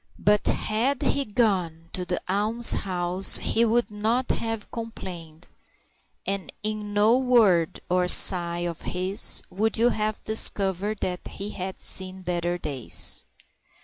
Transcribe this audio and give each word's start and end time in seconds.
But 0.17 0.47
had 0.47 1.03
he 1.03 1.25
gone 1.25 1.91
to 1.93 2.05
the 2.05 2.19
almshouse 2.27 3.37
he 3.37 3.63
would 3.63 3.91
not 3.91 4.31
have 4.31 4.71
complained, 4.71 5.47
and 6.25 6.51
in 6.63 6.91
no 6.91 7.19
word 7.19 7.79
or 7.87 8.07
sigh 8.07 8.65
of 8.65 8.81
his 8.81 9.43
would 9.51 9.77
you 9.77 9.89
have 9.89 10.23
discovered 10.23 11.01
that 11.01 11.27
he 11.27 11.51
had 11.51 11.79
seen 11.79 12.23
better 12.23 12.57
days. 12.57 13.25